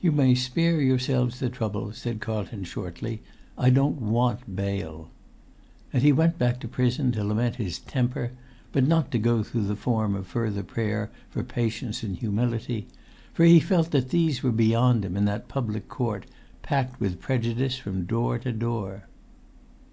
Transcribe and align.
"You 0.00 0.12
may 0.12 0.36
spare 0.36 0.80
yourselves 0.80 1.40
the 1.40 1.48
trouble," 1.50 1.90
said 1.92 2.20
Carlton 2.20 2.62
shortly. 2.62 3.22
"I 3.58 3.68
don't 3.70 4.00
want 4.00 4.54
bail." 4.54 5.10
And 5.92 6.04
he 6.04 6.12
went 6.12 6.38
back 6.38 6.60
to 6.60 6.68
prison 6.68 7.10
to 7.10 7.24
lament 7.24 7.56
his 7.56 7.80
temper, 7.80 8.30
but 8.70 8.86
not 8.86 9.10
to 9.10 9.18
go 9.18 9.42
through 9.42 9.64
the 9.64 9.74
form 9.74 10.14
of 10.14 10.28
further 10.28 10.62
prayer 10.62 11.10
for 11.30 11.42
patience 11.42 12.04
and 12.04 12.14
humility; 12.16 12.86
for 13.34 13.44
he 13.44 13.58
felt 13.58 13.90
that 13.90 14.10
these 14.10 14.40
were 14.40 14.52
beyond 14.52 15.04
him 15.04 15.16
in 15.16 15.24
that 15.24 15.48
public 15.48 15.88
court, 15.88 16.26
packed 16.62 17.00
with 17.00 17.20
prejudice 17.20 17.76
from 17.76 18.04
door 18.04 18.38
to 18.38 18.52
door. 18.52 19.08